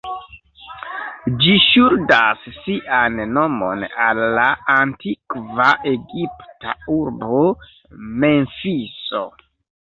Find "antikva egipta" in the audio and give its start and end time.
4.79-6.77